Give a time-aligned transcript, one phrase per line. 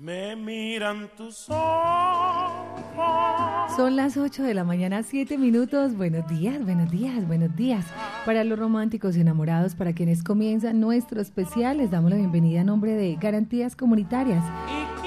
[0.00, 2.49] Me miran tus ojos.
[3.76, 5.96] Son las 8 de la mañana, 7 minutos.
[5.96, 7.86] Buenos días, buenos días, buenos días.
[8.26, 12.92] Para los románticos enamorados, para quienes comienzan nuestro especial, les damos la bienvenida a nombre
[12.92, 14.44] de Garantías Comunitarias.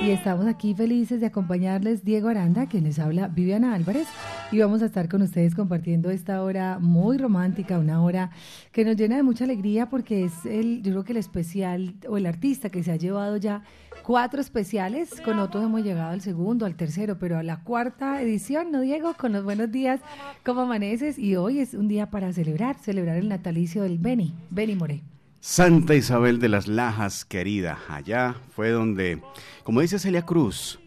[0.04, 4.06] Y estamos aquí felices de acompañarles Diego Aranda, quien les habla Viviana Álvarez.
[4.52, 8.30] Y vamos a estar con ustedes compartiendo esta hora muy romántica, una hora
[8.74, 12.18] que nos llena de mucha alegría porque es el, yo creo que el especial o
[12.18, 13.64] el artista que se ha llevado ya
[14.04, 15.22] cuatro especiales.
[15.24, 19.14] Con otros hemos llegado al segundo, al tercero, pero a la cuarta edición, ¿no, Diego?
[19.14, 20.02] Con los buenos días,
[20.44, 21.18] ¿cómo amaneces?
[21.18, 25.02] Y hoy es un día para celebrar, celebrar el natalicio del Beni, Beni More.
[25.46, 29.22] Santa Isabel de las Lajas, querida, allá fue donde,
[29.64, 30.80] como dice Celia Cruz,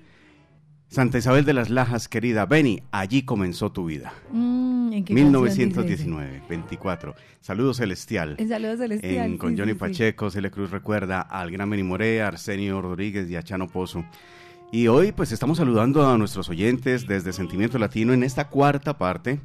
[0.88, 4.12] Santa Isabel de las Lajas, querida, Beni, allí comenzó tu vida.
[4.30, 7.14] Mm, ¿en qué 1919, 24.
[7.40, 8.36] Saludos celestial.
[8.38, 9.26] En Saludos Celestial.
[9.32, 9.78] En- con sí, Johnny sí.
[9.78, 14.04] Pacheco, Celia Cruz recuerda al gran Beni Moré, a Arsenio Rodríguez y a Chano Pozo.
[14.72, 19.40] Y hoy pues estamos saludando a nuestros oyentes desde Sentimiento Latino en esta cuarta parte,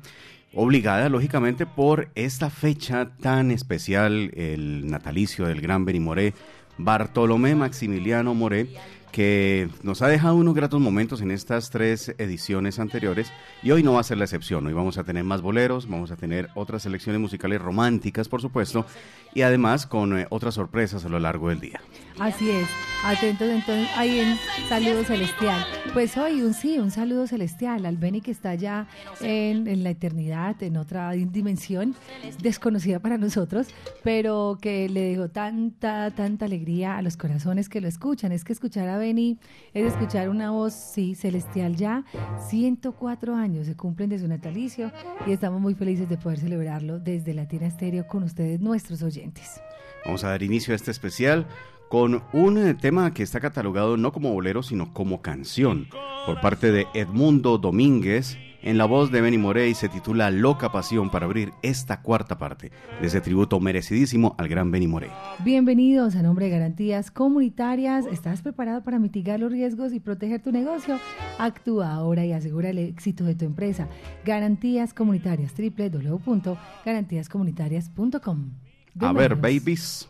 [0.53, 6.33] obligada lógicamente por esta fecha tan especial, el natalicio del gran Beni Moré,
[6.77, 8.67] Bartolomé Maximiliano Moré,
[9.11, 13.93] que nos ha dejado unos gratos momentos en estas tres ediciones anteriores y hoy no
[13.93, 14.65] va a ser la excepción.
[14.65, 18.85] Hoy vamos a tener más boleros, vamos a tener otras selecciones musicales románticas, por supuesto,
[19.33, 21.81] y además con eh, otras sorpresas a lo largo del día.
[22.19, 22.67] Así es.
[23.03, 24.37] Atentos entonces ahí en
[24.69, 25.65] Saludo Celestial.
[25.93, 28.87] Pues hoy un sí, un saludo celestial al Beni que está ya
[29.21, 31.95] en, en la eternidad, en otra dimensión
[32.41, 33.67] desconocida para nosotros,
[34.03, 38.31] pero que le dejó tanta, tanta alegría a los corazones que lo escuchan.
[38.31, 39.37] Es que escuchar a Beni
[39.73, 42.05] es escuchar una voz, sí, celestial ya.
[42.49, 44.91] 104 años se cumplen de su natalicio
[45.27, 49.59] y estamos muy felices de poder celebrarlo desde Latina Estéreo con ustedes, nuestros oyentes.
[50.05, 51.47] Vamos a dar inicio a este especial
[51.89, 55.87] con un eh, tema que está catalogado no como bolero, sino como canción,
[56.25, 61.09] por parte de Edmundo Domínguez, en la voz de Benny Morey, se titula Loca Pasión
[61.09, 65.09] para abrir esta cuarta parte de ese tributo merecidísimo al gran Benny Morey.
[65.39, 68.05] Bienvenidos a nombre de Garantías Comunitarias.
[68.05, 70.99] ¿Estás preparado para mitigar los riesgos y proteger tu negocio?
[71.39, 73.87] Actúa ahora y asegura el éxito de tu empresa.
[74.25, 78.51] Garantías Comunitarias, www.garantíascomunitarias.com.
[78.99, 80.09] A ver, babies.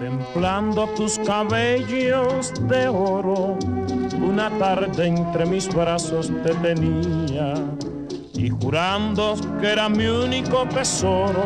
[0.00, 3.58] Contemplando tus cabellos de oro,
[4.18, 7.52] una tarde entre mis brazos te tenía
[8.32, 11.44] y jurando que era mi único tesoro,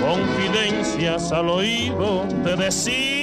[0.00, 3.21] confidencias al oído te decía.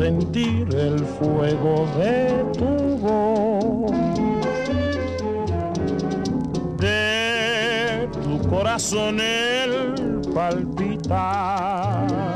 [0.00, 3.90] Sentir el fuego de tu voz,
[6.78, 12.29] de tu corazón el palpitar.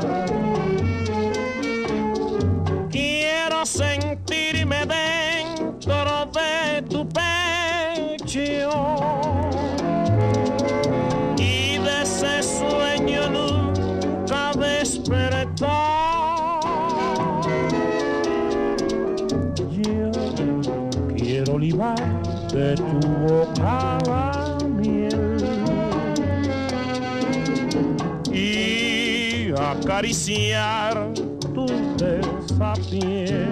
[29.95, 31.13] Acariciar
[31.53, 31.65] tu
[31.95, 33.49] tesa piel.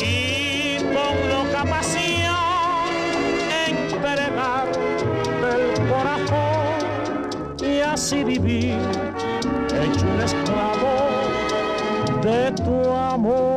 [0.00, 2.86] Y con loca pasión
[3.66, 4.68] entregar
[5.42, 8.78] del corazón y así vivir,
[9.74, 10.94] hecho un esclavo
[12.22, 13.55] de tu amor.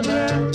[0.00, 0.49] Esclavo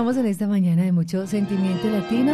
[0.00, 2.32] Continuamos en esta mañana de mucho sentimiento latino.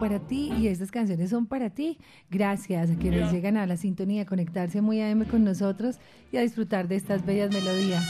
[0.00, 1.98] Para ti y estas canciones son para ti.
[2.30, 5.98] Gracias a quienes llegan a la sintonía, a conectarse muy AM con nosotros
[6.32, 8.02] y a disfrutar de estas bellas melodías.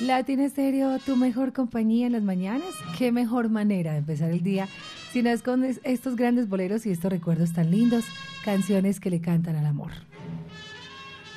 [0.00, 2.68] Latin Estéreo, tu mejor compañía en las mañanas.
[2.98, 4.68] Qué mejor manera de empezar el día
[5.12, 8.04] si no es con es- estos grandes boleros y estos recuerdos tan lindos,
[8.44, 9.90] canciones que le cantan al amor.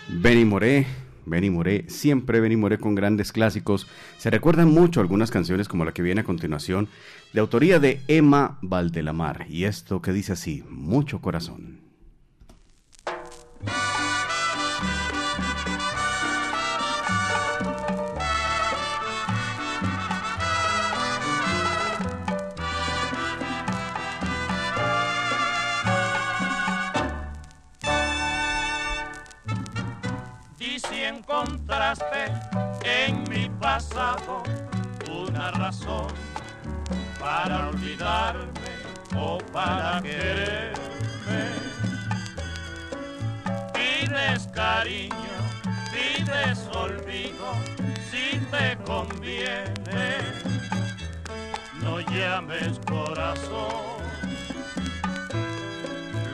[0.09, 0.85] Benny Moré,
[1.25, 3.87] Benny Moré, siempre Benny Moré con grandes clásicos.
[4.17, 6.87] Se recuerdan mucho algunas canciones como la que viene a continuación,
[7.33, 9.45] de autoría de Emma Valdelamar.
[9.49, 11.84] Y esto que dice así, mucho corazón.
[35.51, 36.07] Razón
[37.19, 38.75] para olvidarme
[39.15, 41.43] o para quererme,
[43.73, 45.37] pides cariño,
[45.91, 47.53] pides olvido,
[48.11, 50.17] si te conviene,
[51.81, 54.03] no llames corazón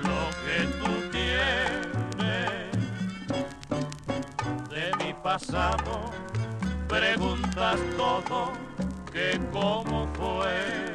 [0.03, 2.71] lo que tú tienes.
[4.69, 6.11] De mi pasado,
[6.87, 8.70] preguntas todo
[9.11, 10.93] que cómo fue.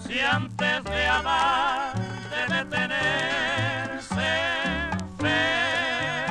[0.00, 1.92] Si antes de amar
[2.30, 4.30] debe tenerse
[5.18, 6.26] fe,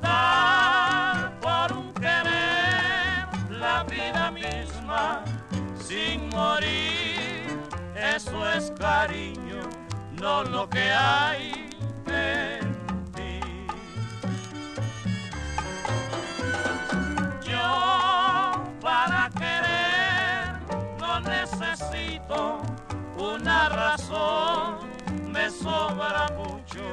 [0.00, 5.24] dar por un querer la vida misma
[5.82, 7.58] sin morir,
[7.96, 9.68] eso es cariño,
[10.12, 11.69] no lo que hay
[25.32, 26.84] me sobra mucho,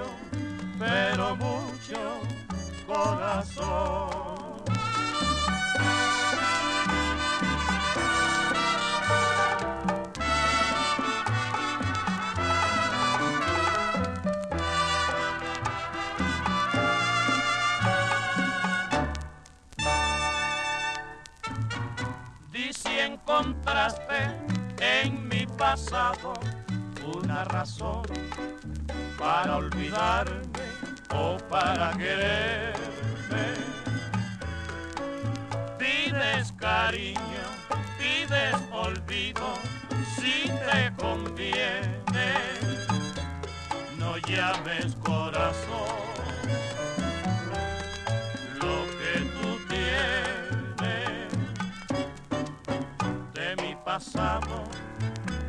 [0.79, 2.21] pero mucho
[2.87, 4.26] corazón.
[27.37, 28.01] Una razón
[29.19, 30.63] para olvidarme
[31.13, 33.45] o para quererme.
[35.77, 37.45] Pides cariño,
[37.99, 39.53] pides olvido,
[40.15, 42.33] si te conviene,
[43.99, 46.07] no llames corazón
[48.61, 51.31] lo que tú tienes
[53.33, 54.63] de mi pasado,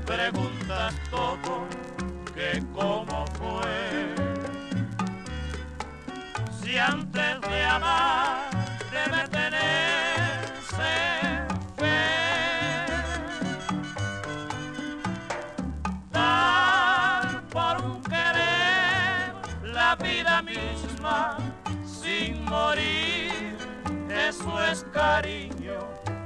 [0.04, 1.66] preguntas todo
[2.34, 4.14] que cómo fue.
[6.60, 8.50] Si antes de amar
[8.90, 10.92] debe tenerse
[11.76, 12.00] fe,
[16.12, 21.38] dar por un querer la vida misma
[21.84, 23.56] sin morir,
[24.10, 25.78] eso es cariño,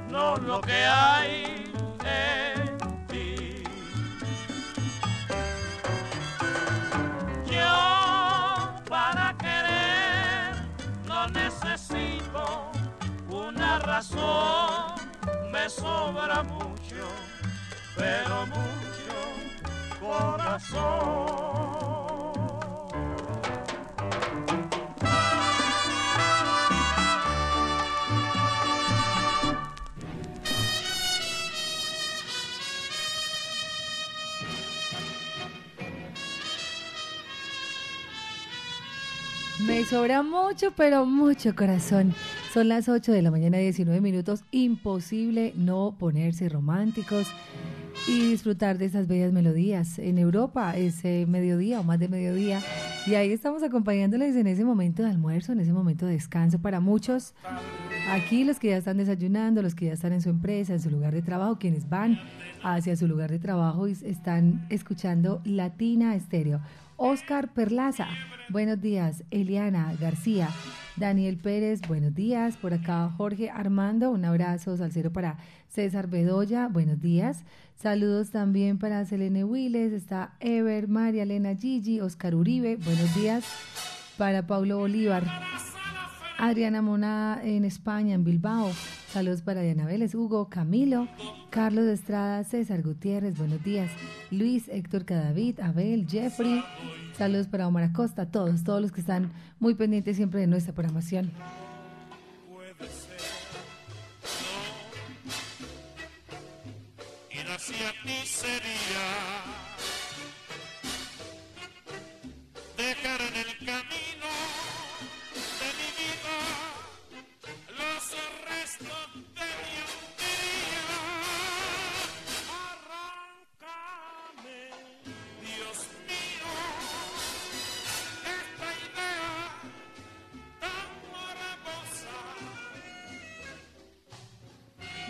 [0.09, 1.71] no lo que hay
[2.05, 2.52] en
[13.93, 14.95] razón,
[15.51, 17.05] me sobra mucho,
[17.95, 19.15] pero mucho
[20.01, 21.43] corazón.
[39.59, 42.15] Me sobra mucho, pero mucho corazón.
[42.53, 44.43] Son las 8 de la mañana, 19 minutos.
[44.51, 47.25] Imposible no ponerse románticos
[48.07, 49.97] y disfrutar de esas bellas melodías.
[49.97, 52.61] En Europa es eh, mediodía o más de mediodía.
[53.07, 56.79] Y ahí estamos acompañándoles en ese momento de almuerzo, en ese momento de descanso para
[56.79, 57.33] muchos.
[58.11, 60.91] Aquí los que ya están desayunando, los que ya están en su empresa, en su
[60.91, 62.19] lugar de trabajo, quienes van
[62.61, 66.61] hacia su lugar de trabajo y están escuchando Latina Estéreo.
[66.97, 68.07] Oscar Perlaza,
[68.49, 69.23] buenos días.
[69.31, 70.49] Eliana García,
[70.95, 72.57] Daniel Pérez, buenos días.
[72.57, 75.37] Por acá Jorge Armando, un abrazo salcero para
[75.69, 77.43] César Bedoya, buenos días.
[77.75, 83.43] Saludos también para Selene Wiles, está Ever, María Elena Gigi, Oscar Uribe, buenos días.
[84.17, 85.23] Para Paulo Bolívar,
[86.43, 88.69] Adriana Mona en España, en Bilbao.
[89.07, 91.07] Saludos para Diana Vélez, Hugo, Camilo,
[91.49, 93.89] Carlos Estrada, César Gutiérrez, buenos días.
[94.29, 96.61] Luis, Héctor Cadavid, Abel, Jeffrey.
[97.17, 101.31] Saludos para Omar Acosta, todos, todos los que están muy pendientes siempre de nuestra programación.
[112.75, 114.22] dejar en el camino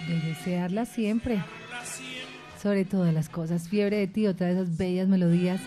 [0.07, 1.41] De desearla siempre,
[2.62, 3.69] sobre todas las cosas.
[3.69, 5.62] Fiebre de ti, otra de esas bellas melodías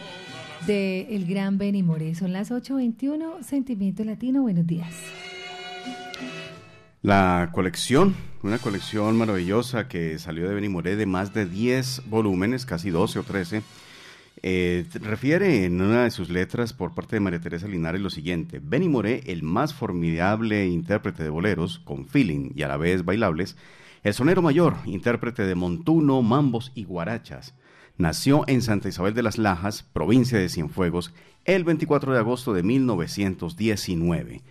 [0.66, 2.14] de el gran Benny Moré.
[2.14, 4.94] Son las 8.21, Sentimiento Latino, buenos días.
[7.02, 12.66] La colección, una colección maravillosa que salió de Benny Moré de más de 10 volúmenes,
[12.66, 13.62] casi 12 o 13,
[14.42, 18.60] eh, refiere en una de sus letras por parte de María Teresa Linares lo siguiente:
[18.62, 23.56] Benny Moré, el más formidable intérprete de boleros, con feeling y a la vez bailables,
[24.06, 27.56] el sonero mayor, intérprete de montuno, mambos y guarachas.
[27.98, 31.12] Nació en Santa Isabel de las Lajas, provincia de Cienfuegos,
[31.44, 34.42] el 24 de agosto de 1919.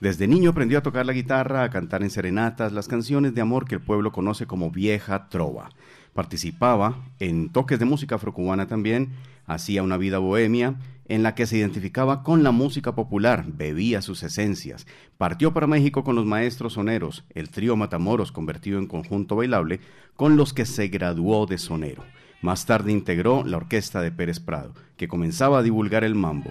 [0.00, 3.68] Desde niño aprendió a tocar la guitarra, a cantar en serenatas las canciones de amor
[3.68, 5.70] que el pueblo conoce como vieja trova.
[6.14, 9.10] Participaba en toques de música afrocubana también,
[9.46, 14.22] hacía una vida bohemia en la que se identificaba con la música popular, bebía sus
[14.22, 14.86] esencias.
[15.18, 19.80] Partió para México con los maestros soneros, el trío Matamoros convertido en conjunto bailable,
[20.16, 22.04] con los que se graduó de sonero.
[22.40, 26.50] Más tarde integró la orquesta de Pérez Prado, que comenzaba a divulgar el mambo.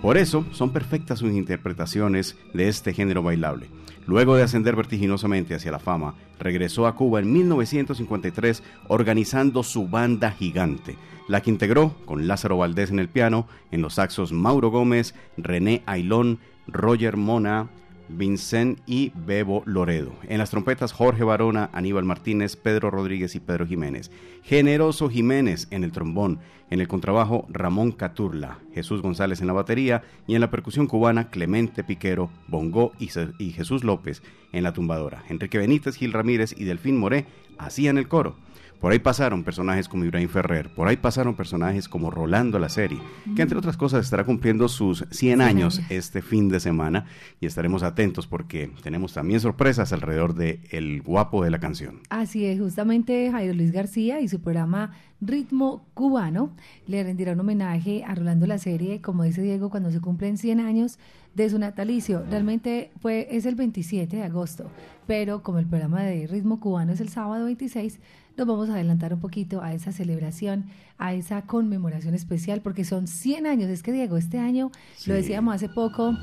[0.00, 3.68] Por eso son perfectas sus interpretaciones de este género bailable.
[4.06, 10.32] Luego de ascender vertiginosamente hacia la fama, regresó a Cuba en 1953 organizando su banda
[10.32, 10.96] gigante,
[11.28, 15.82] la que integró con Lázaro Valdés en el piano, en los saxos Mauro Gómez, René
[15.86, 17.68] Ailón, Roger Mona,
[18.08, 20.12] Vincent y Bebo Loredo.
[20.28, 24.10] En las trompetas Jorge Barona, Aníbal Martínez, Pedro Rodríguez y Pedro Jiménez.
[24.42, 26.40] Generoso Jiménez en el trombón.
[26.72, 31.28] En el contrabajo Ramón Caturla, Jesús González en la batería y en la percusión cubana
[31.28, 35.22] Clemente Piquero, Bongo y, y Jesús López en la tumbadora.
[35.28, 37.26] Enrique Benítez, Gil Ramírez y Delfín Moré
[37.58, 38.36] hacían el coro.
[38.80, 42.98] Por ahí pasaron personajes como Ibrahim Ferrer, por ahí pasaron personajes como Rolando la serie,
[43.36, 47.04] que entre otras cosas estará cumpliendo sus 100 años este fin de semana
[47.40, 52.00] y estaremos atentos porque tenemos también sorpresas alrededor de El Guapo de la Canción.
[52.08, 54.90] Así es, justamente Jairo Luis García y su programa
[55.24, 56.50] Ritmo Cubano
[56.88, 60.58] le rendirá un homenaje a Rolando la serie, como dice Diego, cuando se cumplen 100
[60.58, 60.98] años
[61.36, 62.24] de su natalicio.
[62.28, 64.68] Realmente fue, es el 27 de agosto,
[65.06, 68.00] pero como el programa de Ritmo Cubano es el sábado 26,
[68.36, 70.64] nos vamos a adelantar un poquito a esa celebración,
[71.02, 73.68] a esa conmemoración especial, porque son 100 años.
[73.70, 74.70] Es que Diego, este año,
[75.06, 76.16] lo decíamos hace poco,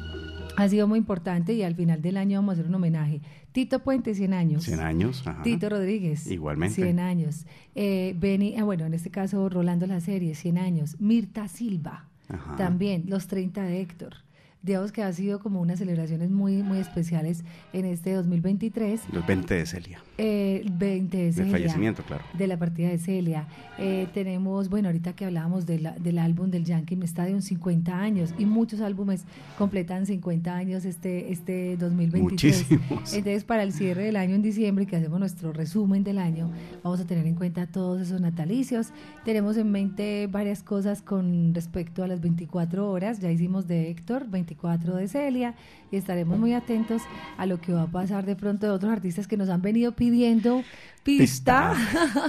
[0.55, 3.21] ha sido muy importante y al final del año vamos a hacer un homenaje.
[3.51, 4.63] Tito Puente, 100 años.
[4.63, 5.27] 100 años.
[5.27, 5.43] Ajá.
[5.43, 6.27] Tito Rodríguez.
[6.27, 6.75] Igualmente.
[6.75, 7.45] 100 años.
[7.75, 10.95] Eh, Benny, ah, bueno, en este caso Rolando la serie, 100 años.
[10.99, 12.07] Mirta Silva.
[12.29, 12.55] Ajá.
[12.55, 14.28] También, los 30 de Héctor
[14.61, 19.01] digamos que ha sido como unas celebraciones muy, muy especiales en este 2023.
[19.13, 20.03] Los 20 de Celia.
[20.17, 21.45] Eh, 20 de Celia.
[21.45, 22.23] De fallecimiento, claro.
[22.37, 23.47] De la partida de Celia.
[23.77, 28.33] Eh, tenemos, bueno, ahorita que hablábamos de la, del álbum del Yankee Stadium, 50 años,
[28.37, 29.23] y muchos álbumes
[29.57, 32.21] completan 50 años este, este 2023.
[32.21, 33.13] Muchísimos.
[33.13, 36.51] Entonces, para el cierre del año en diciembre, que hacemos nuestro resumen del año,
[36.83, 38.89] vamos a tener en cuenta todos esos natalicios.
[39.23, 43.19] Tenemos en mente varias cosas con respecto a las 24 horas.
[43.19, 45.55] Ya hicimos de Héctor, 24 de Celia,
[45.91, 47.01] y estaremos muy atentos
[47.37, 49.91] a lo que va a pasar de pronto de otros artistas que nos han venido
[49.93, 50.63] pidiendo
[51.03, 51.73] pista,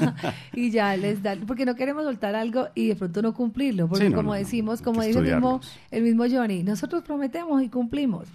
[0.55, 4.05] y ya les dan, porque no queremos soltar algo y de pronto no cumplirlo, porque
[4.05, 7.69] Sí, no, como no, decimos, como dice el mismo, el mismo Johnny, nosotros prometemos y
[7.69, 8.29] cumplimos.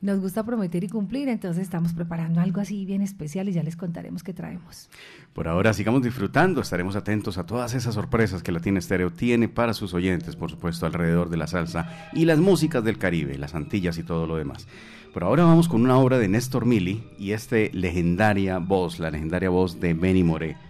[0.00, 3.74] Nos gusta prometer y cumplir, entonces estamos preparando algo así bien especial y ya les
[3.74, 4.88] contaremos qué traemos.
[5.32, 9.74] Por ahora sigamos disfrutando, estaremos atentos a todas esas sorpresas que Latina Estéreo tiene para
[9.74, 13.98] sus oyentes, por supuesto, alrededor de la salsa y las músicas del Caribe, las Antillas
[13.98, 14.68] y todo lo demás.
[15.12, 19.50] Por ahora vamos con una obra de Néstor Mili y este legendaria voz, la legendaria
[19.50, 20.67] voz de Benny Moré.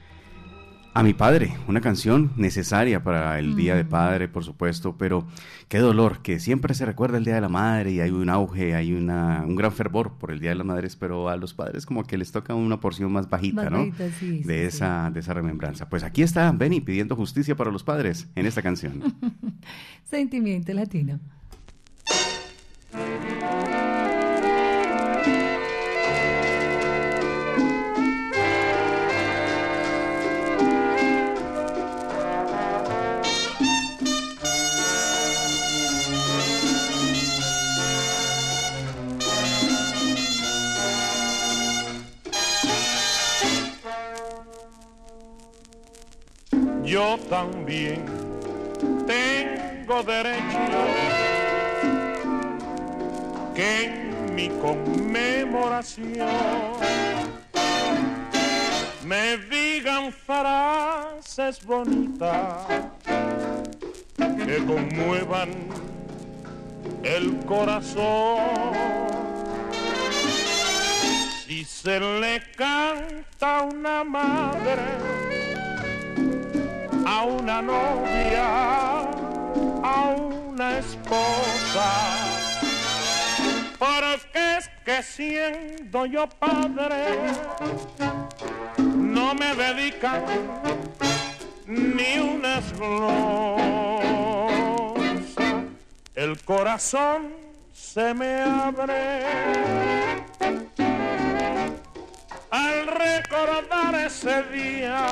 [0.98, 5.28] A mi padre, una canción necesaria para el Día de Padre, por supuesto, pero
[5.68, 8.74] qué dolor que siempre se recuerda el Día de la Madre y hay un auge,
[8.74, 11.87] hay una, un gran fervor por el Día de las Madres, pero a los padres
[11.87, 13.78] como que les toca una porción más bajita, ¿no?
[13.78, 14.76] bajita, sí, sí, de, sí.
[14.76, 15.88] esa, de esa remembranza.
[15.88, 19.14] Pues aquí está Benny pidiendo justicia para los padres en esta canción.
[20.02, 21.20] Sentimiento latino.
[46.98, 48.04] Yo también
[49.06, 50.80] tengo derecho
[53.54, 56.28] que en mi conmemoración
[59.04, 62.66] me digan frases bonitas
[64.16, 65.50] que conmuevan
[67.04, 68.40] el corazón.
[71.46, 75.38] Si se le canta a una madre,
[77.11, 79.01] a una novia,
[79.83, 81.88] a una esposa.
[83.79, 87.33] Porque es que siendo yo padre,
[88.77, 90.23] no me dedican
[91.66, 93.68] ni una glosa.
[96.14, 97.33] El corazón
[97.73, 99.25] se me abre
[102.51, 105.07] al recordar ese día,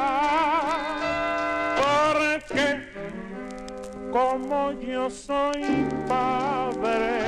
[4.17, 7.21] como yo soy padre,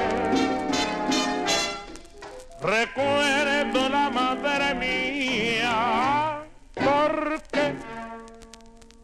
[2.63, 7.75] recuerdo la madre mía, porque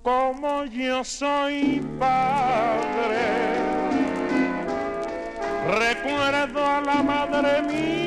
[0.03, 3.27] como yo soy padre,
[5.79, 8.03] recuerdo a la madre mía.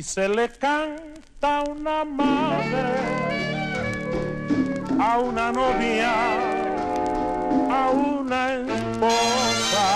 [0.00, 2.88] Si se le canta una madre,
[4.98, 6.14] a una novia,
[7.70, 9.88] a una esposa,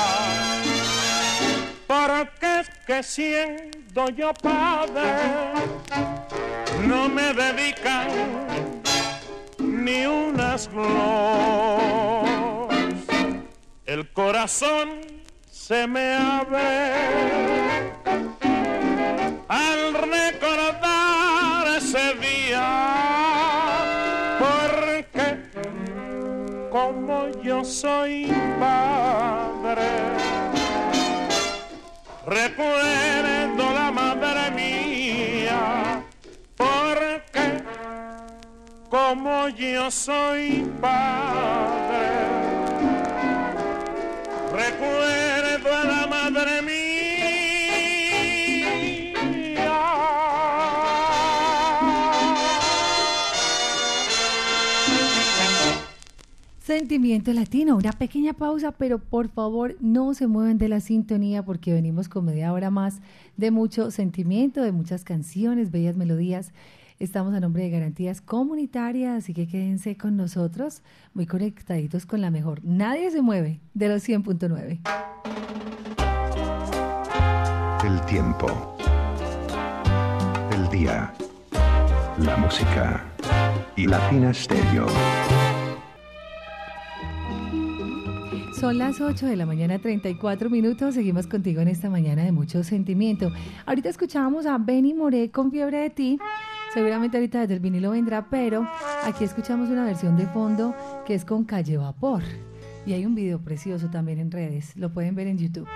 [1.86, 5.54] porque es que siendo yo padre,
[6.86, 8.08] no me dedican
[9.58, 10.98] ni unas glorias.
[13.86, 15.00] El corazón
[15.50, 17.54] se me abre
[19.48, 22.66] al recordar ese día,
[24.38, 25.38] porque
[26.70, 29.88] como yo soy padre,
[32.26, 36.02] recuerdo la madre mía,
[36.56, 37.62] porque
[38.88, 42.03] como yo soy padre,
[56.84, 61.72] Sentimiento Latino, una pequeña pausa, pero por favor no se mueven de la sintonía porque
[61.72, 63.00] venimos con media hora más
[63.38, 66.52] de mucho sentimiento, de muchas canciones, bellas melodías.
[66.98, 70.82] Estamos a nombre de Garantías Comunitarias, así que quédense con nosotros,
[71.14, 72.62] muy conectaditos con la mejor.
[72.62, 74.80] Nadie se mueve de los 100.9.
[77.82, 78.76] El tiempo.
[80.52, 81.14] El día.
[82.18, 83.06] La música.
[83.74, 84.86] Y Latina Stereo.
[88.64, 90.94] Son las 8 de la mañana, 34 minutos.
[90.94, 93.30] Seguimos contigo en esta mañana de mucho sentimiento.
[93.66, 96.18] Ahorita escuchábamos a Benny Moré con Fiebre de Ti.
[96.72, 98.66] Seguramente ahorita desde el vinilo vendrá, pero
[99.04, 100.74] aquí escuchamos una versión de fondo
[101.04, 102.22] que es con Calle Vapor.
[102.86, 104.74] Y hay un video precioso también en redes.
[104.76, 105.68] Lo pueden ver en YouTube.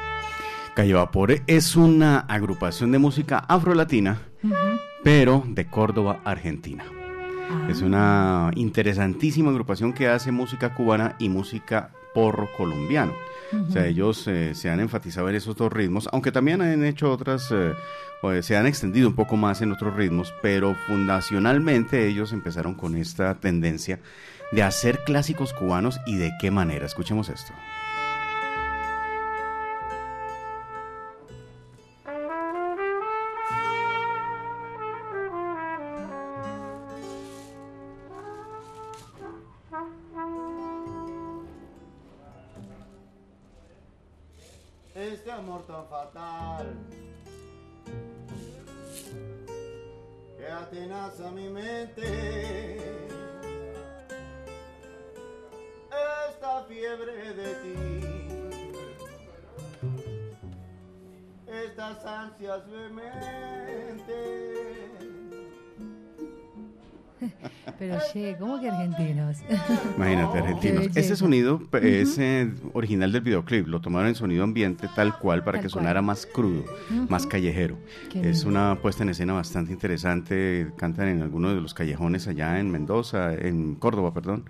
[0.74, 4.22] Calle Vapor es una agrupación de música afrolatina,
[5.04, 6.84] pero de Córdoba, Argentina.
[7.50, 7.68] Ah.
[7.70, 13.14] Es una interesantísima agrupación que hace música cubana y música porro colombiano.
[13.68, 17.10] O sea, ellos eh, se han enfatizado en esos dos ritmos, aunque también han hecho
[17.10, 17.72] otras, eh,
[18.22, 22.94] eh, se han extendido un poco más en otros ritmos, pero fundacionalmente ellos empezaron con
[22.96, 24.00] esta tendencia
[24.52, 26.84] de hacer clásicos cubanos y de qué manera.
[26.84, 27.54] Escuchemos esto.
[45.38, 46.66] Amor tan fatal
[50.36, 52.78] que atenaza mi mente.
[56.28, 57.76] Esta fiebre de ti,
[61.46, 64.57] estas ansias vehementes.
[67.78, 69.36] Pero che, ¿cómo que argentinos?
[69.96, 70.88] Imagínate, argentinos.
[70.96, 73.68] Ese sonido p- es eh, original del videoclip.
[73.68, 75.82] Lo tomaron en sonido ambiente tal cual para Tal que cual.
[75.84, 76.64] sonara más crudo,
[77.08, 77.78] más callejero.
[78.10, 78.48] Qué Es lindo.
[78.50, 80.68] una puesta en escena bastante interesante.
[80.76, 84.44] Cantan en algunos de los callejones allá en Mendoza, en Córdoba, perdón.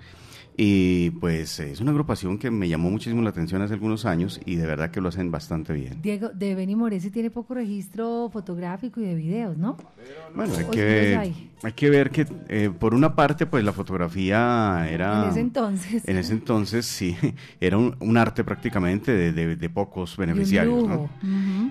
[0.60, 4.56] Y pues es una agrupación que me llamó muchísimo la atención hace algunos años y
[4.56, 6.02] de verdad que lo hacen bastante bien.
[6.02, 9.76] Diego, de Benny Moré sí tiene poco registro fotográfico y de videos, ¿no?
[10.34, 11.50] Bueno, hay ¿O que, ver, hay?
[11.76, 15.22] que ver que eh, por una parte pues la fotografía era...
[15.26, 16.08] En ese entonces.
[16.08, 17.16] En ese entonces sí,
[17.60, 20.82] era un, un arte prácticamente de, de- de pocos beneficiarios.
[20.82, 21.08] Y ¿no?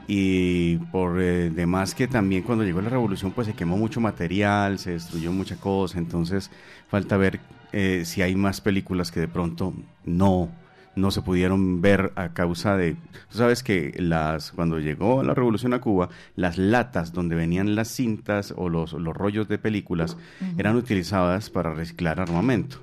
[0.07, 4.79] Y por eh, demás que también cuando llegó la revolución pues se quemó mucho material,
[4.79, 6.49] se destruyó mucha cosa, entonces
[6.87, 7.41] falta ver
[7.73, 9.73] eh, si hay más películas que de pronto
[10.05, 10.49] no
[10.95, 12.95] no se pudieron ver a causa de
[13.31, 17.89] tú sabes que las cuando llegó la revolución a Cuba las latas donde venían las
[17.89, 20.17] cintas o los, los rollos de películas
[20.57, 22.79] eran utilizadas para reciclar armamento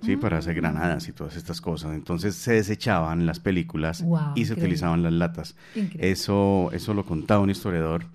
[0.00, 1.94] sí para hacer granadas y todas estas cosas.
[1.94, 4.54] Entonces se desechaban las películas Wow, y se increíble.
[4.64, 5.54] utilizaban las latas.
[5.76, 6.10] Increíble.
[6.10, 8.06] eso, eso lo contaba un historiador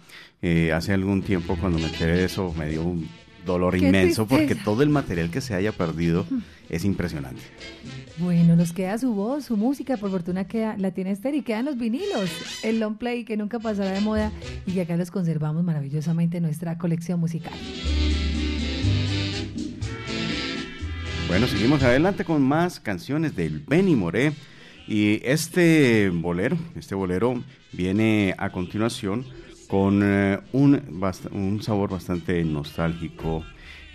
[0.41, 3.08] eh, hace algún tiempo cuando me enteré de eso me dio un-
[3.47, 6.27] dolor Qué inmenso porque todo el material que se haya perdido
[6.69, 7.41] es impresionante.
[8.19, 11.65] Bueno, nos queda su voz, su música, por fortuna queda, la tiene Esther y quedan
[11.65, 12.29] los vinilos,
[12.63, 14.31] el long play que nunca pasará de moda
[14.65, 17.53] y que acá los conservamos maravillosamente en nuestra colección musical.
[21.27, 24.33] Bueno, seguimos adelante con más canciones del Benny Moré.
[24.88, 29.25] Y este bolero, este bolero viene a continuación
[29.67, 30.82] con eh, un,
[31.32, 33.43] un sabor bastante nostálgico.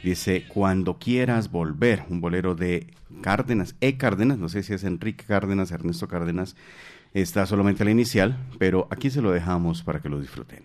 [0.03, 2.89] Dice, cuando quieras volver, un bolero de
[3.21, 3.97] Cárdenas, E.
[3.97, 6.57] Cárdenas, no sé si es Enrique Cárdenas, Ernesto Cárdenas,
[7.15, 10.65] está solamente la inicial, pero aquí se lo dejamos para que lo disfruten.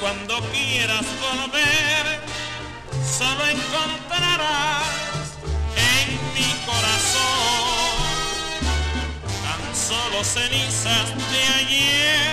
[0.00, 2.20] Cuando quieras volver,
[3.06, 4.82] solo encontrarás
[5.76, 8.00] en mi corazón
[9.44, 12.29] tan solo cenizas de ayer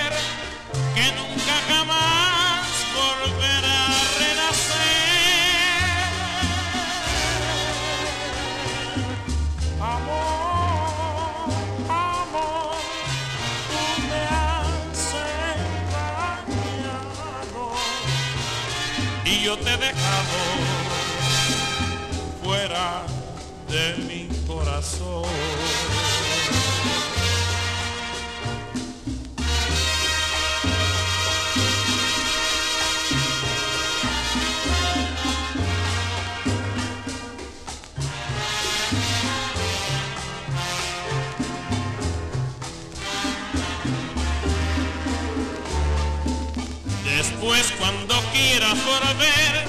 [48.73, 49.65] volver,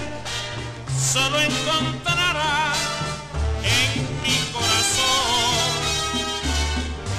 [1.12, 2.78] solo encontrarás
[3.62, 5.70] en mi corazón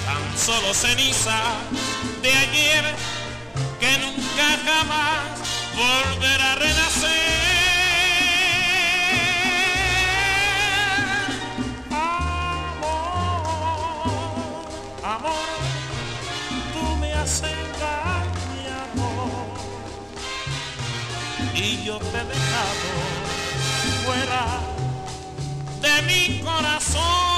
[0.06, 1.40] tan solo ceniza
[2.22, 2.96] de ayer
[3.80, 5.40] que nunca jamás
[5.76, 7.49] volverá a renacer.
[22.12, 22.74] Dejado
[24.04, 24.46] fuera
[25.82, 27.29] de mi corazón.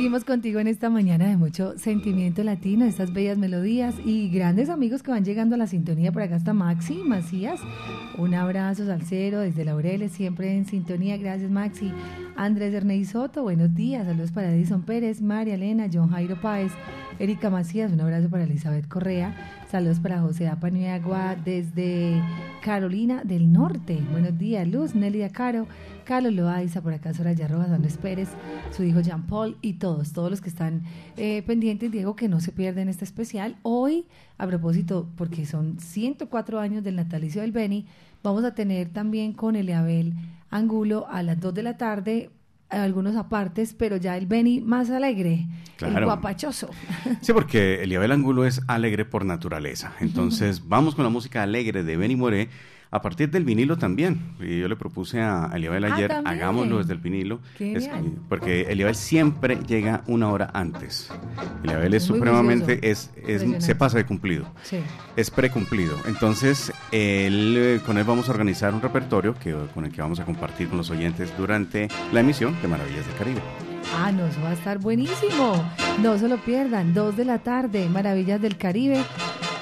[0.00, 5.02] Seguimos contigo en esta mañana de mucho sentimiento latino, estas bellas melodías y grandes amigos
[5.02, 6.10] que van llegando a la sintonía.
[6.10, 7.60] Por acá está Maxi Macías.
[8.16, 11.18] Un abrazo salsero desde Laureles, siempre en sintonía.
[11.18, 11.92] Gracias, Maxi.
[12.34, 14.06] Andrés Ernei Soto, buenos días.
[14.06, 16.72] Saludos para Edison Pérez, María Elena, John Jairo Páez,
[17.18, 17.92] Erika Macías.
[17.92, 19.36] Un abrazo para Elizabeth Correa.
[19.70, 22.22] Saludos para José Apaniagua desde
[22.60, 23.98] Carolina del Norte.
[24.10, 25.66] Buenos días, Luz, Nelia Caro,
[26.04, 28.28] Carlos Loaiza, por acá Soraya Rojas, Andrés Pérez,
[28.70, 30.82] su hijo Jean Paul y todos, todos los que están
[31.16, 33.56] eh, pendientes, Diego, que no se pierden este especial.
[33.62, 34.06] Hoy,
[34.38, 37.86] a propósito, porque son 104 años del natalicio del Beni,
[38.22, 40.14] vamos a tener también con Eliabel
[40.50, 42.30] Angulo a las 2 de la tarde
[42.70, 46.06] algunos apartes, pero ya el Beni más alegre, el Claro.
[46.06, 46.70] guapachoso.
[47.20, 49.92] Sí, porque Eliabel Angulo es alegre por naturaleza.
[50.00, 52.48] Entonces, vamos con la música alegre de Benny Moré.
[52.92, 54.34] A partir del vinilo también.
[54.40, 57.40] Y yo le propuse a Eliabel Ah, ayer, hagámoslo desde el vinilo.
[57.56, 57.88] Qué Es-
[58.28, 61.10] porque Eliabel siempre llega una hora antes.
[61.62, 63.10] Eliabel es supremamente, es,
[63.58, 64.46] se pasa de cumplido.
[64.62, 64.78] Sí.
[65.16, 65.96] Es precumplido.
[66.06, 70.18] Entonces, él, eh, con él vamos a organizar un repertorio que, con el que vamos
[70.20, 73.40] a compartir con los oyentes durante la emisión de Maravillas del Caribe.
[73.96, 75.64] Ah, no, eso va a estar buenísimo.
[76.02, 76.94] No se lo pierdan.
[76.94, 79.02] Dos de la tarde, Maravillas del Caribe,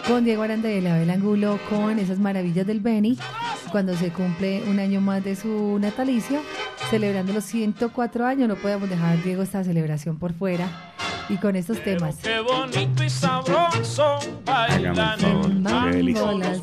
[0.09, 3.18] con Diego Aranda y Eliabel Angulo, con esas maravillas del Beni,
[3.71, 6.40] cuando se cumple un año más de su natalicio,
[6.88, 8.49] celebrando los 104 años.
[8.49, 10.66] No podemos dejar, Diego, esta celebración por fuera.
[11.29, 12.16] Y con estos temas.
[12.23, 15.47] Qué bonito y sabroso bailan Hagamos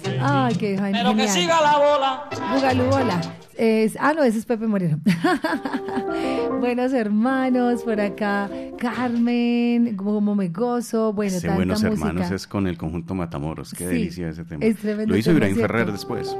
[0.07, 0.19] el.
[0.19, 0.91] Ay, qué genial.
[0.93, 2.29] Pero que siga la bola.
[2.51, 3.21] Bugalú, hola.
[3.57, 4.99] Es, ah, no, ese es Pepe Moreno.
[6.59, 12.07] Buenos hermanos, por acá Carmen, como me gozo, bueno, Ese tanta Buenos música.
[12.09, 13.71] Hermanos es con el conjunto Matamoros.
[13.71, 14.63] Qué Sí, delicia ese tema.
[14.65, 15.55] es tremendo Lo hizo Ibrahim.
[15.55, 16.35] Ferrer después.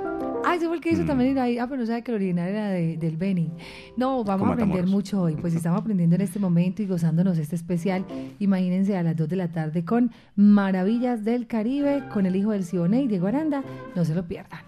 [0.48, 1.08] Ah, ese fue el que hizo Mm.
[1.08, 1.58] también Iraí.
[1.58, 3.50] Ah, pero no sabe que el original era de- del Beni.
[3.98, 4.92] No, vamos a aprender Matamoros.
[4.92, 5.36] mucho hoy.
[5.36, 8.06] Pues estamos aprendiendo en este momento y gozándonos este especial.
[8.40, 12.64] Imagínense a las 2 de la tarde con Maravillas del Caribe, con el hijo del
[12.64, 13.64] Siboney, Diego Aranda.
[13.96, 14.60] No se lo pierdan.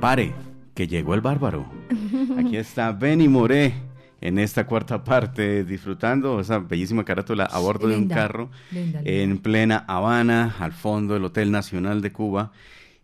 [0.00, 0.32] Pare,
[0.74, 1.66] que llegó el bárbaro.
[2.38, 3.74] Aquí está Benny Moré
[4.20, 9.10] en esta cuarta parte, disfrutando esa bellísima carátula a bordo de un carro linda, linda.
[9.10, 12.50] en plena Habana, al fondo del Hotel Nacional de Cuba.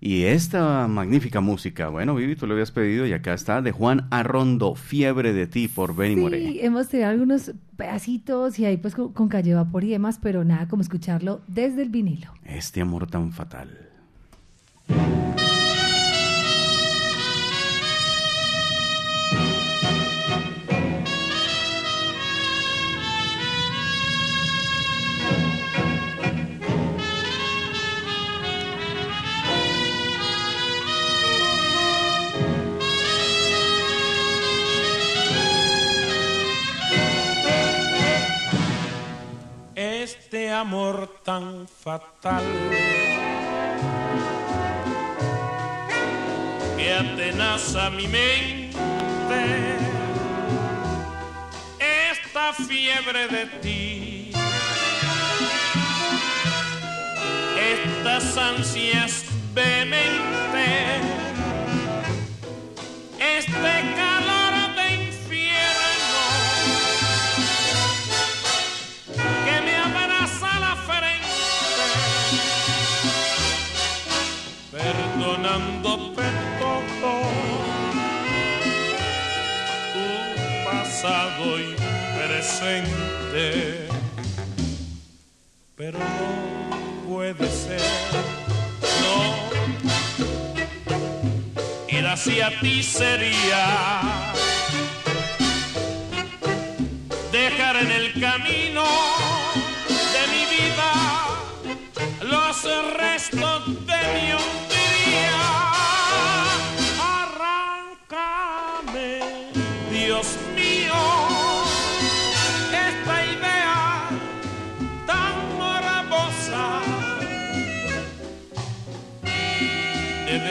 [0.02, 4.06] Y esta magnífica música, bueno, Vivi, tú lo habías pedido y acá está, de Juan
[4.10, 6.64] Arrondo, Fiebre de ti, por Benny Sí, Moré.
[6.64, 10.68] hemos tenido algunos pedacitos y ahí pues con, con calle vapor y demás, pero nada
[10.68, 12.32] como escucharlo desde el vinilo.
[12.46, 13.90] Este amor tan fatal.
[40.30, 42.44] Este amor tan fatal.
[46.76, 49.40] Que atenaza mi mente
[51.80, 54.30] esta fiebre de ti.
[57.58, 61.10] Estas ansias vehementes
[63.18, 64.19] este calor
[81.00, 81.74] pasado y
[82.18, 83.88] presente.
[85.76, 87.80] Pero no puede ser,
[89.02, 89.18] no.
[91.88, 94.32] Ir hacia ti sería
[97.32, 98.84] dejar en el camino
[100.14, 100.92] de mi vida
[102.24, 102.56] los
[102.96, 103.49] restos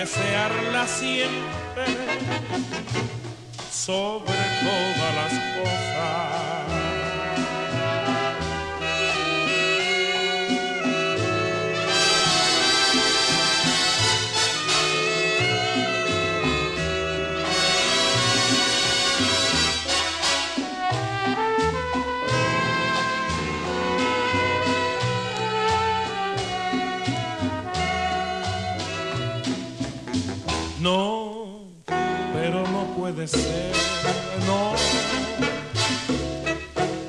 [0.10, 1.86] desearla siempre
[3.72, 6.89] sobre todas las cosas.
[30.82, 31.66] No,
[32.34, 33.74] pero no puede ser,
[34.48, 34.74] no.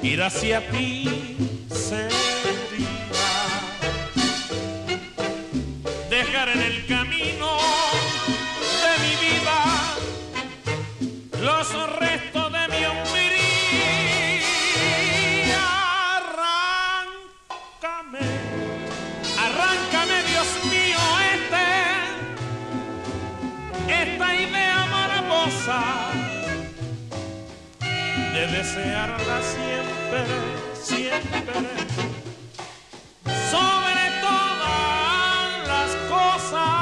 [0.02, 1.37] Ir hacia ti
[1.72, 2.30] sería
[28.51, 30.25] desearla siempre,
[30.75, 31.61] siempre,
[33.51, 36.81] sobre todas las cosas.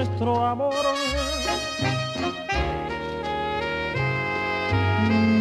[0.00, 0.84] Nuestro amor.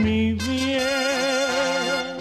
[0.03, 2.17] Mi bien,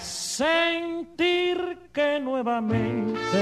[0.00, 1.58] sentir
[1.92, 3.40] que nuevamente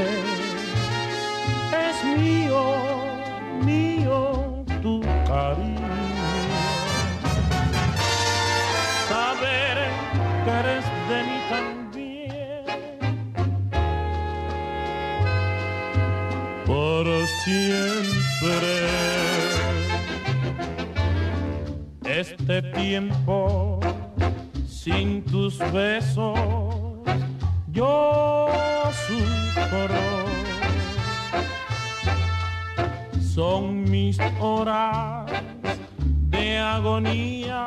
[1.87, 2.63] es mío,
[3.63, 5.95] mío tu cariño.
[9.09, 9.77] Saber
[10.45, 11.84] que eres de mí también.
[17.45, 18.73] Siempre.
[22.05, 23.81] Este tiempo
[24.67, 26.39] sin tus besos
[27.71, 28.49] yo
[29.07, 30.05] sufro.
[33.35, 35.31] Son mis horas
[36.31, 37.64] de agonía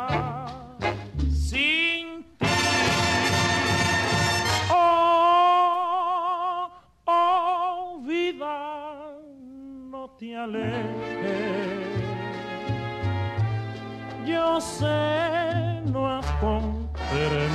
[14.27, 17.47] Yo sé, no has comprendido.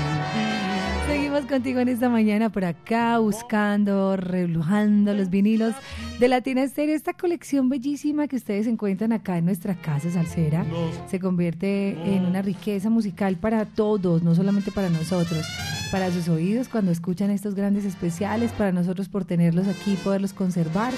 [1.07, 5.75] Seguimos contigo en esta mañana por acá buscando, reblujando los vinilos
[6.19, 6.97] de Latina Estéreo.
[6.97, 10.65] Esta colección bellísima que ustedes encuentran acá en nuestra casa salsera
[11.07, 15.47] se convierte en una riqueza musical para todos, no solamente para nosotros,
[15.93, 20.93] para sus oídos cuando escuchan estos grandes especiales, para nosotros por tenerlos aquí, poderlos conservar,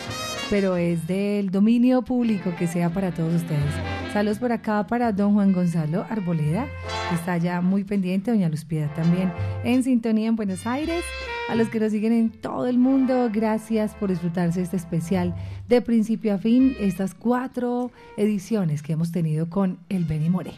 [0.50, 3.74] pero es del dominio público que sea para todos ustedes.
[4.12, 6.66] Saludos por acá para don Juan Gonzalo Arboleda,
[7.08, 9.32] que está ya muy pendiente, doña Luz también
[9.64, 11.04] en sintonía en Buenos Aires.
[11.48, 15.34] A los que nos siguen en todo el mundo, gracias por disfrutarse este especial
[15.68, 20.52] de principio a fin, estas cuatro ediciones que hemos tenido con el Beni Moré.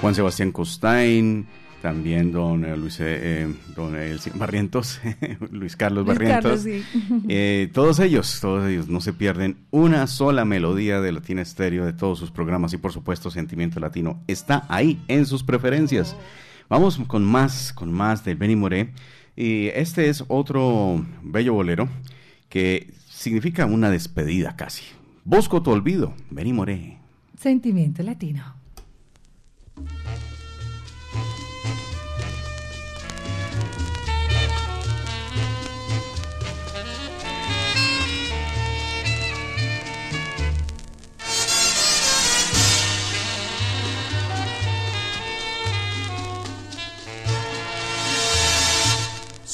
[0.00, 1.46] Juan Sebastián Costain,
[1.82, 5.00] también don eh, Luis, eh, don El Barrientos,
[5.50, 6.62] Luis Carlos Luis Barrientos.
[6.62, 6.84] Carlos, sí.
[7.28, 11.92] Eh, todos ellos, todos ellos no se pierden una sola melodía de Latina Estéreo de
[11.92, 16.16] todos sus programas y por supuesto Sentimiento Latino está ahí en sus preferencias.
[16.68, 18.92] Vamos con más, con más de Benny Moré.
[19.34, 21.88] Y este es otro bello bolero
[22.48, 24.84] que significa una despedida casi.
[25.24, 26.98] Bosco tu olvido, Benny Moré.
[27.36, 28.54] Sentimiento latino.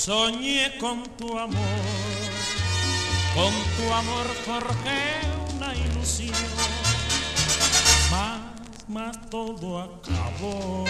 [0.09, 1.82] Soñé con tu amor,
[3.34, 5.20] con tu amor forjé
[5.54, 6.32] una ilusión,
[8.11, 8.40] más,
[8.88, 10.86] más todo acabó.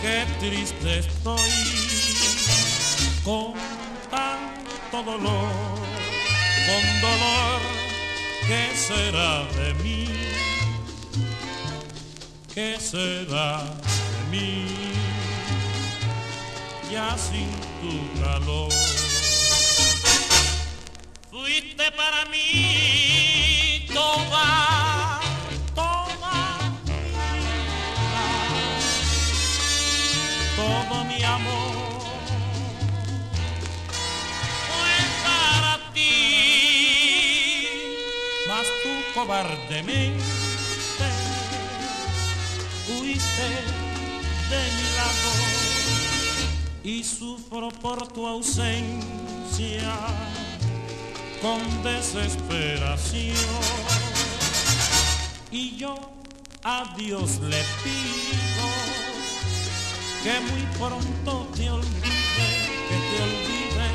[0.00, 1.50] Qué triste estoy
[3.24, 3.54] con
[4.08, 5.50] tanto dolor,
[6.68, 7.60] con dolor,
[8.46, 10.06] ¿qué será de mí?
[12.54, 15.03] ¿Qué será de mí?
[16.90, 18.72] Ya sin tu calor.
[21.30, 25.20] Fuiste para mí toda,
[25.74, 28.26] toda mi vida,
[30.56, 31.74] todo mi amor.
[34.68, 37.68] Fue para ti,
[38.48, 40.44] mas tú cobardemente
[42.88, 43.48] huiste
[44.50, 45.53] de mi lado
[46.84, 49.94] y sufro por tu ausencia
[51.40, 53.34] con desesperación.
[55.50, 55.96] Y yo
[56.62, 58.68] a Dios le pido
[60.22, 62.50] que muy pronto te olvide,
[62.88, 63.90] que te olvide,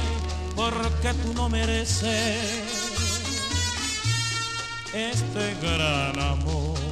[0.56, 2.90] porque tú no mereces
[4.94, 6.89] este gran amor.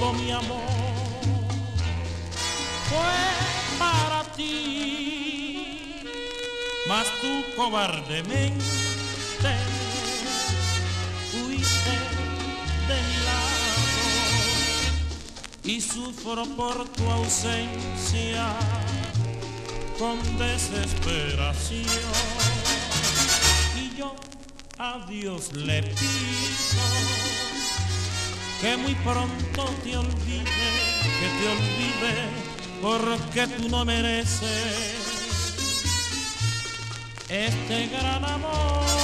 [0.00, 0.56] Todo mi amor
[2.88, 6.02] fue para ti,
[6.88, 8.54] mas tú cobardemente
[11.34, 11.94] huiste
[12.88, 13.68] de mi lado
[15.64, 18.56] y sufro por tu ausencia
[19.98, 21.84] con desesperación.
[23.76, 24.16] Y yo
[24.78, 27.59] a Dios le pido
[28.60, 32.14] que muy pronto te olvide, que te olvide,
[32.82, 35.00] porque tú no mereces
[37.28, 38.99] este gran amor.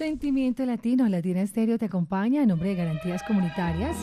[0.00, 3.98] Sentimiento Latino, Latina Estéreo te acompaña en nombre de Garantías Comunitarias.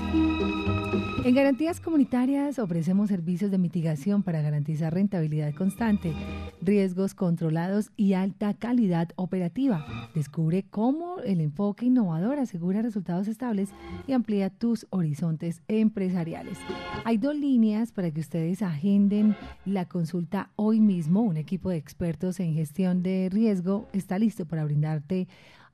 [1.26, 6.14] En Garantías Comunitarias ofrecemos servicios de mitigación para garantizar rentabilidad constante,
[6.62, 9.88] riesgos controlados y alta calidad operativa.
[10.14, 13.70] Descubre cómo el enfoque innovador asegura resultados estables
[14.06, 16.60] y amplía tus horizontes empresariales.
[17.06, 19.36] Hay dos líneas para que ustedes agenden
[19.66, 21.22] la consulta hoy mismo.
[21.24, 25.28] Un equipo de expertos en gestión de riesgo está listo para brindarte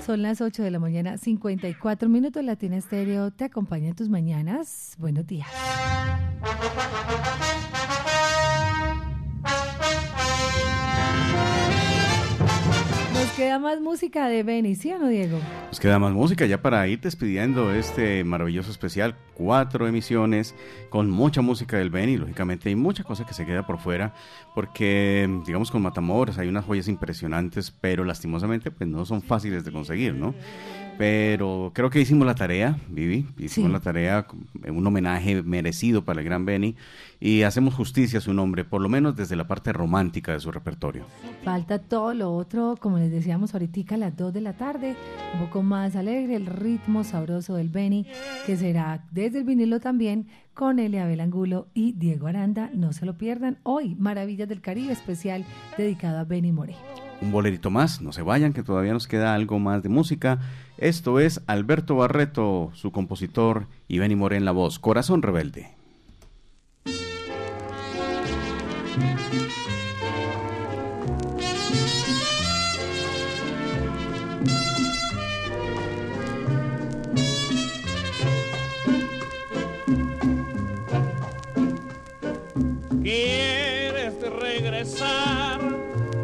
[0.06, 2.44] Son las 8 de la mañana, 54 minutos.
[2.44, 4.96] Latina Estéreo te acompaña en tus mañanas.
[4.98, 5.48] Buenos días.
[13.14, 15.38] Nos queda más música de Benny, ¿sí o no, Diego?
[15.68, 19.16] Nos queda más música ya para ir despidiendo este maravilloso especial.
[19.36, 20.56] Cuatro emisiones
[20.92, 24.14] con mucha música del Benny, lógicamente hay mucha cosa que se queda por fuera,
[24.54, 29.72] porque digamos con Matamoros hay unas joyas impresionantes, pero lastimosamente pues no son fáciles de
[29.72, 30.36] conseguir, ¿no?
[30.98, 33.74] Pero creo que hicimos la tarea, Vivi, hicimos Sí.
[33.74, 34.28] la tarea,
[34.70, 36.76] un homenaje merecido para el gran Benny
[37.20, 40.52] y hacemos justicia a su nombre, por lo menos desde la parte romántica de su
[40.52, 41.06] repertorio.
[41.44, 44.96] Falta todo lo otro, como les decíamos ahorita a las 2 de la tarde,
[45.34, 48.06] un poco más alegre, el ritmo sabroso del Benny,
[48.46, 52.70] que será desde el vinilo también con Eliabel Angulo y Diego Aranda.
[52.74, 55.46] No se lo pierdan hoy, Maravillas del Caribe especial
[55.78, 56.76] dedicado a Benny Moré.
[57.22, 60.40] Un bolerito más, no se vayan, que todavía nos queda algo más de música.
[60.78, 65.81] Esto es Alberto Barreto, su compositor, y Benny Moré en la voz, Corazón Rebelde.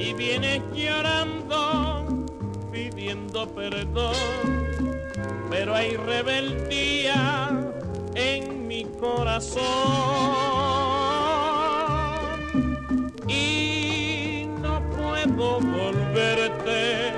[0.08, 2.26] Y vienes llorando,
[2.72, 4.66] pidiendo perdón,
[5.50, 7.50] pero hay rebeldía
[8.16, 9.58] en mi corazón
[13.28, 17.12] y no puedo volverte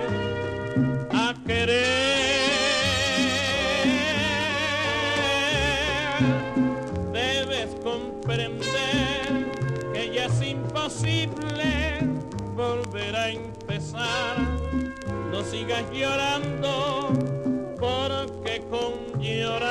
[1.12, 2.09] a querer.
[12.60, 14.36] Volver a empezar.
[15.32, 17.14] No sigas llorando
[17.80, 19.70] porque con llorar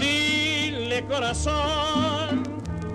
[0.00, 2.42] Dile corazón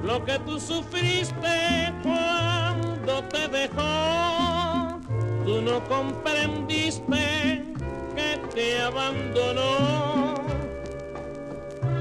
[0.04, 4.37] lo que tú sufriste cuando te dejó.
[5.68, 7.62] No comprendiste
[8.16, 10.36] que te abandonó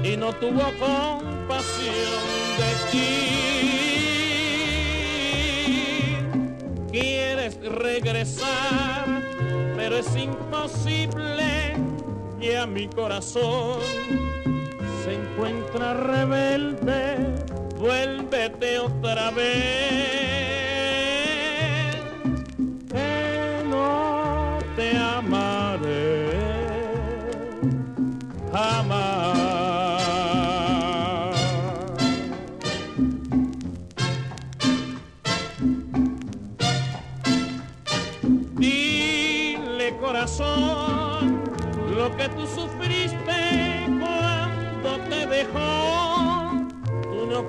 [0.01, 2.23] y no tuvo compasión
[2.57, 3.27] de ti.
[6.91, 9.07] Quieres regresar
[9.75, 11.75] pero es imposible,
[12.41, 13.79] ya mi corazón
[15.05, 17.17] se encuentra rebelde,
[17.77, 20.26] vuélvete otra vez.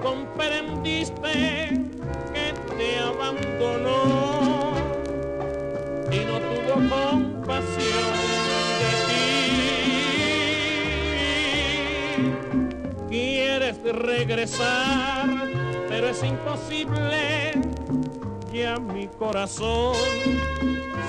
[0.08, 1.32] Comprendiste
[2.32, 2.46] que
[2.76, 4.72] te abandonó
[6.10, 8.12] y no tuvo compasión
[8.80, 9.20] de ti.
[13.10, 15.26] Quieres regresar,
[15.88, 17.52] pero es imposible.
[18.52, 19.94] Ya mi corazón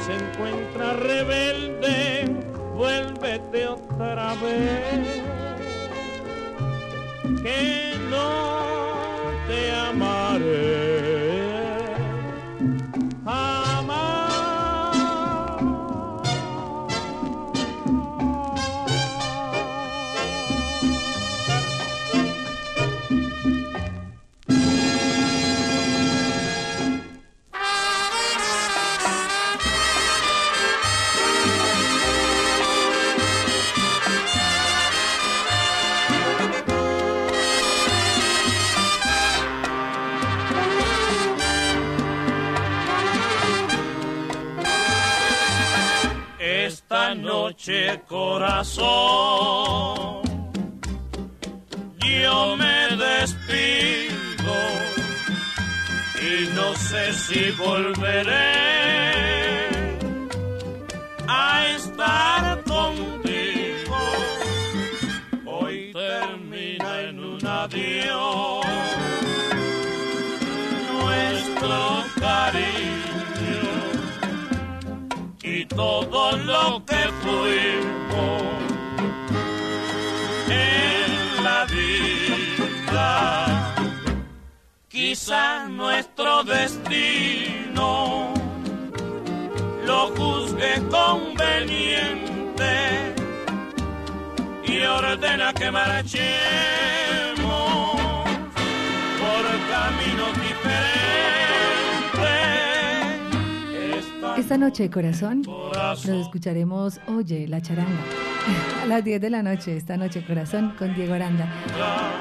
[0.05, 2.25] se encuentra rebelde,
[2.75, 5.23] vuélvete otra vez.
[7.41, 8.68] Que no
[9.49, 10.68] te amaré
[95.69, 97.49] que marchemos
[99.19, 100.33] por caminos
[103.69, 104.39] diferentes.
[104.39, 107.91] Esta noche, corazón, nos escucharemos Oye, la charanga.
[108.83, 111.47] A las 10 de la noche, esta noche, corazón, con Diego Aranda.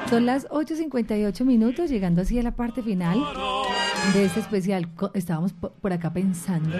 [0.09, 3.17] Son las 8.58 minutos, llegando así a la parte final
[4.13, 4.87] de este especial.
[5.15, 6.77] Estábamos po- por acá pensando,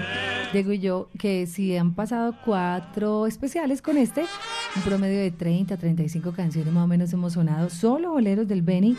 [0.51, 4.25] Diego y yo, que si han pasado cuatro especiales con este,
[4.75, 8.97] un promedio de 30, 35 canciones más o menos hemos sonado, solo boleros del Beni,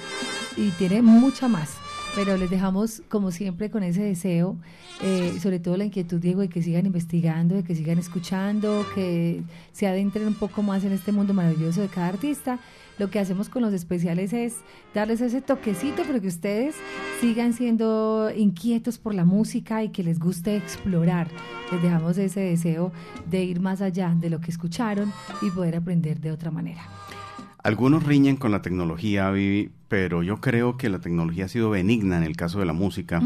[0.56, 1.76] y tiene mucha más.
[2.14, 4.56] Pero les dejamos, como siempre, con ese deseo,
[5.00, 9.42] eh, sobre todo la inquietud, Diego, de que sigan investigando, de que sigan escuchando, que
[9.72, 12.58] se adentren un poco más en este mundo maravilloso de cada artista.
[12.98, 14.56] Lo que hacemos con los especiales es
[14.92, 16.74] darles ese toquecito, pero que ustedes
[17.20, 21.28] sigan siendo inquietos por la música y que les guste explorar.
[21.72, 22.92] Les dejamos ese deseo
[23.30, 26.82] de ir más allá de lo que escucharon y poder aprender de otra manera.
[27.62, 32.16] Algunos riñen con la tecnología, Vivi, pero yo creo que la tecnología ha sido benigna
[32.16, 33.20] en el caso de la música,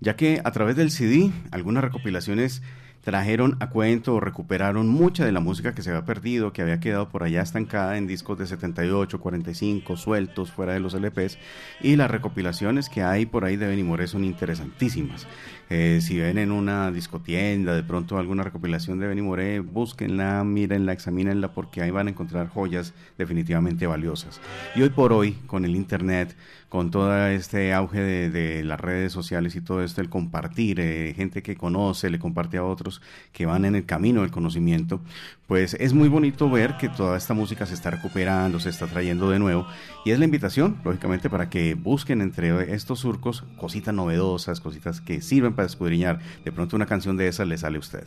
[0.00, 2.62] ya que a través del CD, algunas recopilaciones
[3.02, 6.80] trajeron a cuento o recuperaron mucha de la música que se había perdido, que había
[6.80, 11.38] quedado por allá estancada en discos de 78, 45, sueltos fuera de los LPs,
[11.80, 15.26] y las recopilaciones que hay por ahí de Benny Moré son interesantísimas.
[15.70, 20.92] Eh, si ven en una discotienda de pronto alguna recopilación de Benny Moré, búsquenla, mírenla,
[20.92, 24.40] examínenla, porque ahí van a encontrar joyas definitivamente valiosas.
[24.74, 26.34] Y hoy por hoy, con el Internet,
[26.68, 31.42] con todo este auge de, las redes sociales y todo esto, el compartir, eh, gente
[31.42, 33.00] que conoce, le comparte a otros
[33.32, 35.00] que van en el camino del conocimiento,
[35.46, 39.30] pues es muy bonito ver que toda esta música se está recuperando, se está trayendo
[39.30, 39.66] de nuevo.
[40.04, 45.22] Y es la invitación, lógicamente, para que busquen entre estos surcos cositas novedosas, cositas que
[45.22, 46.20] sirven para escudriñar.
[46.44, 48.04] De pronto una canción de esas le sale a usted.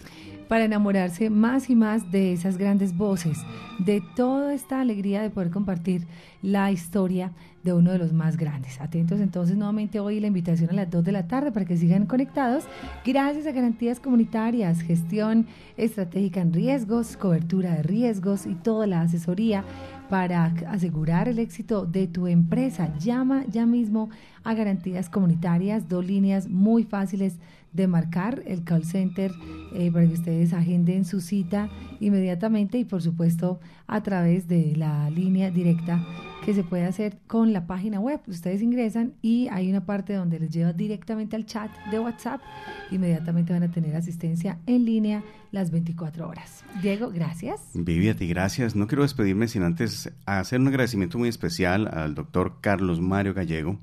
[0.47, 3.37] para enamorarse más y más de esas grandes voces,
[3.79, 6.07] de toda esta alegría de poder compartir
[6.41, 7.31] la historia
[7.63, 8.79] de uno de los más grandes.
[8.81, 12.05] Atentos entonces nuevamente hoy la invitación a las 2 de la tarde para que sigan
[12.05, 12.65] conectados.
[13.05, 15.47] Gracias a Garantías Comunitarias, gestión
[15.77, 19.63] estratégica en riesgos, cobertura de riesgos y toda la asesoría
[20.09, 22.93] para asegurar el éxito de tu empresa.
[22.97, 24.09] Llama ya mismo
[24.43, 27.37] a Garantías Comunitarias, dos líneas muy fáciles
[27.71, 29.31] de marcar, el call center,
[29.73, 35.09] eh, para que ustedes agenden su cita inmediatamente y por supuesto a través de la
[35.09, 36.05] línea directa
[36.45, 38.19] que se puede hacer con la página web.
[38.27, 42.41] Ustedes ingresan y hay una parte donde les lleva directamente al chat de WhatsApp.
[42.89, 46.63] Inmediatamente van a tener asistencia en línea las 24 horas.
[46.81, 47.61] Diego, gracias.
[47.73, 48.75] Vivi, a ti gracias.
[48.75, 53.79] No quiero despedirme sin antes hacer un agradecimiento muy especial al doctor Carlos Mario Gallego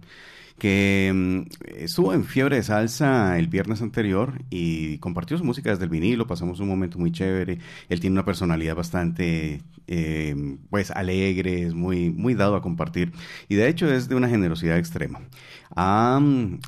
[0.59, 1.43] que mm,
[1.77, 6.27] estuvo en fiebre de salsa el viernes anterior y compartió su música desde el vinilo,
[6.27, 12.11] pasamos un momento muy chévere, él tiene una personalidad bastante eh, pues alegre, es muy,
[12.11, 13.13] muy dado a compartir
[13.49, 15.21] y de hecho es de una generosidad extrema.
[15.77, 16.21] Ha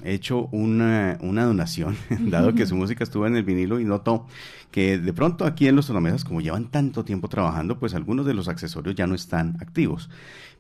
[0.05, 4.27] hecho una, una donación, dado que su música estuvo en el vinilo y notó
[4.71, 8.35] que de pronto aquí en los tornamesas, como llevan tanto tiempo trabajando, pues algunos de
[8.35, 10.09] los accesorios ya no están activos.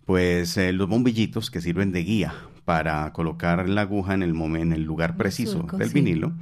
[0.05, 2.34] Pues eh, los bombillitos que sirven de guía
[2.64, 6.32] para colocar la aguja en el, en el lugar preciso del vinilo,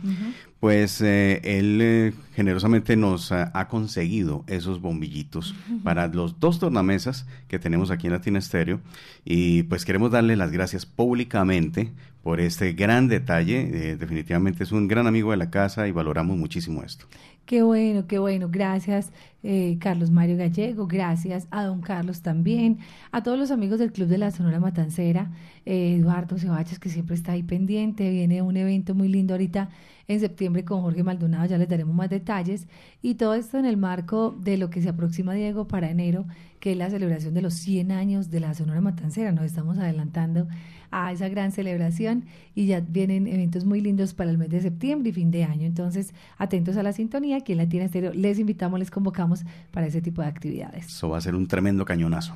[0.61, 5.55] pues eh, él eh, generosamente nos ha conseguido esos bombillitos
[5.85, 8.81] para los dos tornamesas que tenemos aquí en Latina Estéreo
[9.25, 11.93] y pues queremos darle las gracias públicamente
[12.23, 13.97] por este gran detalle.
[13.97, 17.07] definitivamente es un gran amigo de la casa y valoramos muchísimo esto.
[17.49, 18.51] Qué bueno, qué bueno.
[18.51, 19.11] Gracias,
[19.43, 20.87] eh, Carlos Mario Gallego.
[20.87, 22.79] Gracias a don Carlos también.
[23.11, 25.31] A todos los amigos del Club de la Sonora Matancera.
[25.65, 28.11] Eh, Eduardo Ceballos, que siempre está ahí pendiente.
[28.11, 29.71] Viene un evento muy lindo ahorita
[30.09, 31.47] en septiembre con Jorge Maldonado.
[31.47, 32.67] Ya les daremos más detalles.
[33.01, 36.27] Y todo esto en el marco de lo que se aproxima, Diego, para enero,
[36.69, 39.33] que es la celebración de los 100 años de la Sonora Matancera.
[39.33, 40.49] Nos estamos adelantando
[40.91, 45.09] a esa gran celebración y ya vienen eventos muy lindos para el mes de septiembre
[45.09, 45.65] y fin de año.
[45.65, 50.03] Entonces, atentos a la sintonía, aquí en Latina Estéreo les invitamos, les convocamos para ese
[50.03, 50.89] tipo de actividades.
[50.89, 52.35] Eso va a ser un tremendo cañonazo.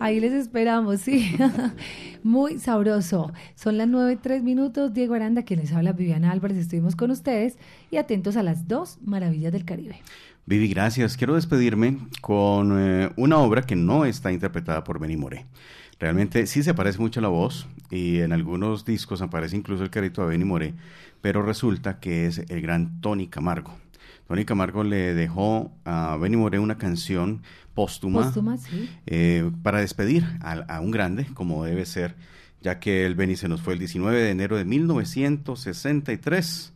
[0.00, 1.36] Ahí les esperamos, sí.
[2.24, 3.32] Muy sabroso.
[3.54, 4.92] Son las nueve, tres minutos.
[4.92, 7.58] Diego Aranda, quien les habla, Viviana Álvarez, estuvimos con ustedes
[7.92, 10.00] y atentos a las dos maravillas del Caribe.
[10.44, 11.16] Vivi, gracias.
[11.16, 15.46] Quiero despedirme con eh, una obra que no está interpretada por Benny Moré.
[16.00, 19.90] Realmente sí se parece mucho a la voz y en algunos discos aparece incluso el
[19.90, 20.74] carrito de Benny Moré,
[21.20, 23.76] pero resulta que es el gran Tony Camargo.
[24.26, 27.42] Tony Camargo le dejó a Benny Moré una canción
[27.74, 28.32] póstuma,
[29.06, 32.16] eh, para despedir a, un grande, como debe ser,
[32.60, 36.71] ya que el Benny se nos fue el 19 de enero de 1963.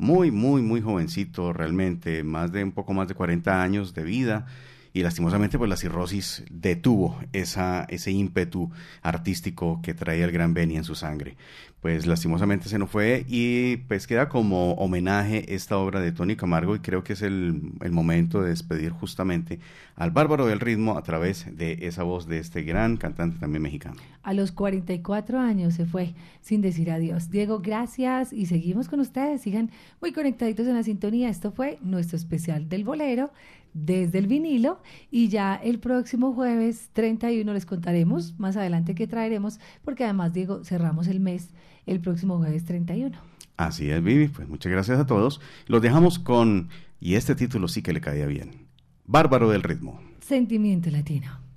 [0.00, 4.46] Muy, muy, muy jovencito realmente, más de un poco más de 40 años de vida
[4.92, 8.70] y lastimosamente pues la cirrosis detuvo esa, ese ímpetu
[9.02, 11.36] artístico que traía el gran Benny en su sangre.
[11.80, 16.76] Pues lastimosamente se nos fue y pues queda como homenaje esta obra de Tony Camargo
[16.76, 19.60] y creo que es el, el momento de despedir justamente
[19.96, 23.96] al bárbaro del ritmo a través de esa voz de este gran cantante también mexicano.
[24.22, 27.30] A los 44 años se fue sin decir adiós.
[27.30, 29.40] Diego, gracias y seguimos con ustedes.
[29.40, 29.70] Sigan
[30.02, 31.30] muy conectaditos en la sintonía.
[31.30, 33.30] Esto fue nuestro especial del bolero
[33.72, 39.60] desde el vinilo y ya el próximo jueves 31 les contaremos más adelante qué traeremos
[39.84, 41.50] porque además Diego cerramos el mes
[41.86, 43.18] el próximo jueves 31.
[43.56, 45.40] Así es, Vivi, pues muchas gracias a todos.
[45.66, 46.68] Los dejamos con,
[46.98, 48.66] y este título sí que le caía bien,
[49.06, 50.00] Bárbaro del ritmo.
[50.20, 51.49] Sentimiento latino.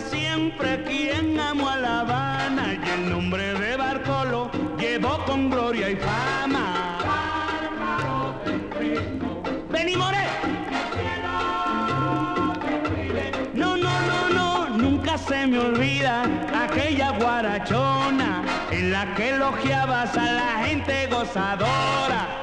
[0.00, 5.96] Siempre quien amó a La Habana y el nombre de Bartolo llevó con gloria y
[5.96, 6.98] fama.
[9.70, 10.16] Vení More.
[13.54, 16.24] No, no, no, no, nunca se me olvida
[16.54, 22.41] aquella guarachona en la que elogiabas a la gente gozadora.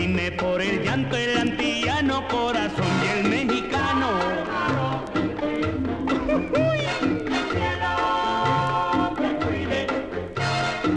[0.00, 4.08] Oprime por el llanto el antillano corazón y el mexicano.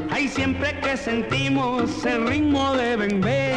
[0.10, 3.56] Ay, siempre que sentimos el ritmo de bembé,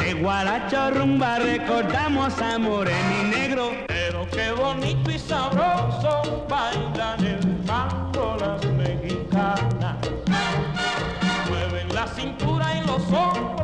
[0.00, 3.70] de guaracho rumba recordamos a Moreno y Negro.
[3.86, 9.96] Pero qué bonito y sabroso bailan el mambo las mexicanas.
[11.48, 13.63] Mueven la cintura y los hombros